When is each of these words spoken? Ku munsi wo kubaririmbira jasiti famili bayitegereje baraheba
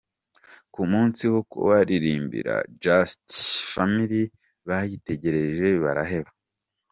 Ku 0.73 0.81
munsi 0.91 1.23
wo 1.33 1.41
kubaririmbira 1.51 2.55
jasiti 2.83 3.37
famili 3.71 4.21
bayitegereje 4.67 5.67
baraheba 5.83 6.31